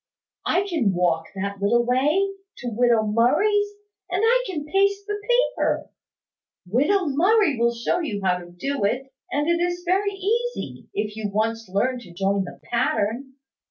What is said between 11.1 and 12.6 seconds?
you once learn to join the